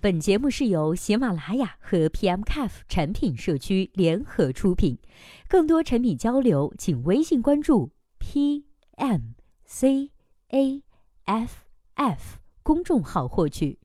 [0.00, 4.96] 本节目是由喜马拉雅和 pm caf 产品社区联合出品。
[5.48, 7.90] 更多产品交流请微信关注
[8.20, 9.08] pmcaff
[12.62, 13.78] 公众号获取。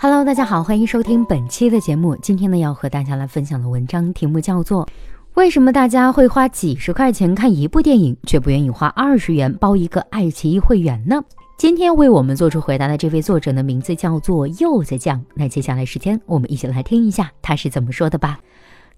[0.00, 2.16] Hello 大家好欢迎收听本期的节目。
[2.16, 4.88] 今天呢要和大家来分享的文章题目叫做
[5.34, 11.16] 为什么大家会花几十块钱看一部电影，却不愿意花二十元包一个爱奇艺会员呢？》
[11.58, 15.20] 今天为我们做出回答的这位作者的名字叫做柚子酱。
[15.34, 18.38] 那接下来时间，我们一起来听一下他是怎么说的吧。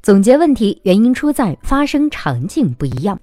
[0.02, 3.18] 总结问题，原因出在发生场景不一样。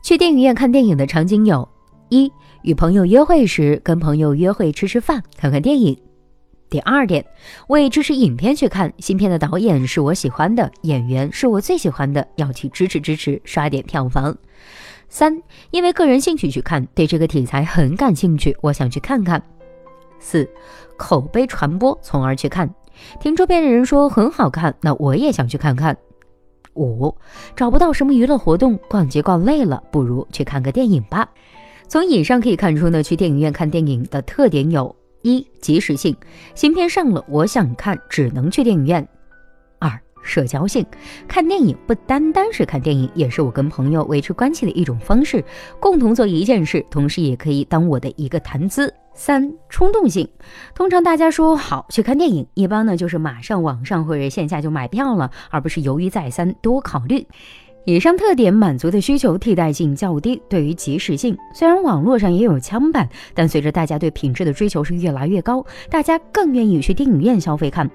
[0.00, 1.68] 去电影院看电影的场景有：
[2.10, 2.30] 一、
[2.62, 5.96] 与朋友约会时，跟朋友约会吃吃饭、看看电影；
[6.72, 7.22] 第二点，
[7.68, 14.34] 为支持影片去看，新片的导演是我喜欢的，演员是我最喜欢的，要去支持支持，刷点票房。
[15.10, 19.42] 三，因为个人兴趣去看，对这个题材很感兴趣，我想去看看。
[20.18, 20.48] 四，
[20.96, 22.74] 口碑传播，从而去看，
[23.20, 25.94] 听周边的人说很好看，那我也想去看看。
[26.72, 27.14] 五，
[27.54, 31.28] 找不到什么娱乐活动，逛街逛累了，不如去看个电影吧。
[31.86, 36.16] 从以上可以看出呢，去电影院看电影的特点有：一，及时性，
[36.54, 39.06] 新片上了，我想看，只能去电影院。
[39.78, 40.86] 二社交性，
[41.26, 45.44] 看电影不单单是看电影，也是我跟朋友维持关系的一种方式，
[45.80, 48.92] 共同做一件事，同时也可以当我的一个谈资。
[49.14, 50.26] 三，冲动性，
[50.74, 57.26] 通常大家说好去看电影，一般呢就是马上网上或者线下就买票了，而不是犹豫再三，多考虑。
[57.84, 60.40] 以上特点满足的需求替代性较低。
[60.48, 67.90] 对于即时性，虽然网络上也有枪版，但随着大家对品质的追求是越来越高，大家更愿意去电影院消费看。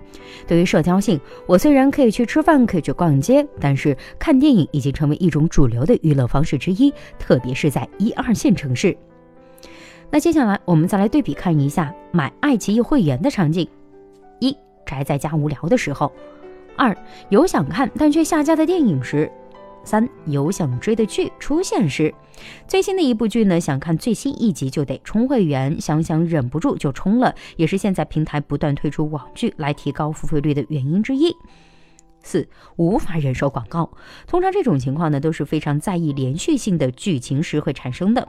[0.45, 8.95] 对于社交性，我虽然可以去吃饭，可以去逛街，但是看电影已经成为一种主流的娱乐方式之一，特别是在一二线城市。
[10.09, 13.65] 那接下来我们再来对比看一下买爱奇艺会员的场景：
[14.39, 14.53] 一
[14.85, 16.11] 宅在家无聊的时候；
[16.75, 16.93] 二
[17.29, 19.31] 有想看但却下架的电影时。
[19.87, 22.13] 三有想追的剧出现时，
[22.67, 31.33] 最新的一部剧呢，想看最新一集就得充会员，想想忍不住就充了，也是现在平台不断推出网剧来提高付费率的原因之一。
[32.21, 32.45] 四
[32.75, 33.89] 无法忍受广告，
[34.27, 38.27] 通常这种情况呢都是非常在意连续性的剧情时会产生的。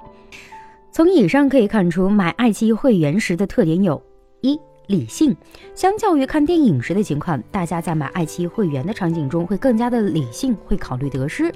[0.93, 4.01] 从以上可以看出，买爱奇艺会员时的特点有：
[4.43, 4.57] 一。
[4.89, 5.37] 理性，
[5.75, 11.53] 相较于看电影时的情况，大家在买爱奇艺会员的场景中会更加的理性，会考虑得失。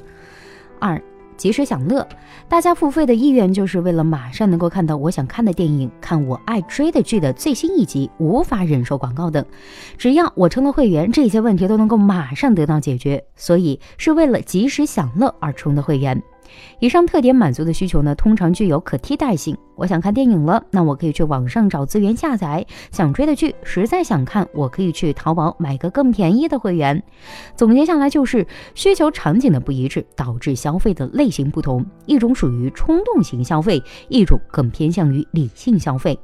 [0.79, 1.01] 二，
[1.37, 2.07] 及时享乐，
[2.47, 9.45] 大家付费的意愿就是为了马上能够看到我想看的电影，看我爱追的剧的最新一集，无法忍受广告等。
[9.97, 16.23] 只要我充了会员，这些问题都能够马上得到解决，所以是为了及时享乐而充的会员。
[16.81, 19.57] 以上特点满足的需求呢，通常具有可替代性。
[19.75, 27.03] 我想看电影了，那我可以去网上找资源下载；想追的剧，实在想看，我可以去淘宝买个更便宜的会员。
[27.57, 31.85] 总结下来就是需求场景的不一致，导致消费的类型不同。
[32.07, 36.19] 一种属于冲动型消费，一种更偏向于理性消费。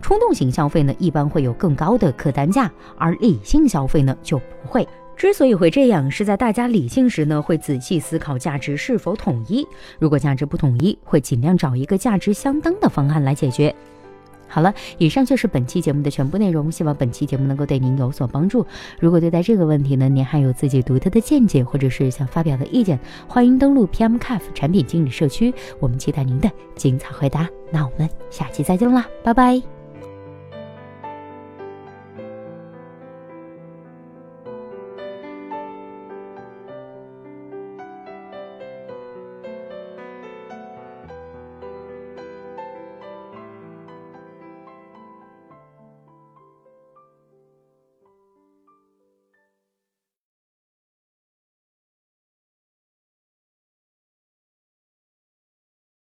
[0.00, 4.88] 冲动型消费呢，一般会有更高的客单价，而理性消费呢，就不会。
[5.16, 9.64] 之所以会这样，是在大家理性时呢，会仔细思考价值是否统一；
[9.98, 13.74] 如果价值不统一，会尽量找一个价值相当的方案来解决。
[14.46, 18.64] 好了，以上就是本期节目的全部内容，希望本期节目能够对您有所帮助。
[19.00, 27.48] 如果对待这个问题呢，您还有自己独特的见解，或者是想发表的意见，欢迎登录 PMCAF 产品经理社区，我们期待您的精彩回答。
[27.72, 29.83] 那我们下期再见啦，拜拜。